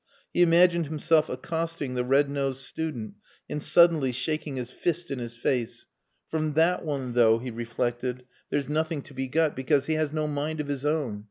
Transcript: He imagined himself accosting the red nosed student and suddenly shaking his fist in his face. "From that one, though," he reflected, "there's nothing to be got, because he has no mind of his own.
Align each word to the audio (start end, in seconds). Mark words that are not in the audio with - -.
He 0.33 0.41
imagined 0.41 0.87
himself 0.87 1.29
accosting 1.29 1.93
the 1.93 2.03
red 2.03 2.27
nosed 2.27 2.59
student 2.61 3.17
and 3.47 3.61
suddenly 3.61 4.11
shaking 4.11 4.55
his 4.55 4.71
fist 4.71 5.11
in 5.11 5.19
his 5.19 5.35
face. 5.35 5.85
"From 6.27 6.53
that 6.53 6.83
one, 6.83 7.13
though," 7.13 7.37
he 7.37 7.51
reflected, 7.51 8.25
"there's 8.49 8.67
nothing 8.67 9.03
to 9.03 9.13
be 9.13 9.27
got, 9.27 9.55
because 9.55 9.85
he 9.85 9.93
has 9.93 10.11
no 10.11 10.27
mind 10.27 10.59
of 10.59 10.69
his 10.69 10.85
own. 10.85 11.19